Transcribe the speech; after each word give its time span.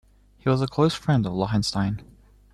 He 0.39 0.49
was 0.49 0.63
a 0.63 0.67
close 0.67 0.95
friend 0.95 1.27
of 1.27 1.33
Lohenstein. 1.33 2.01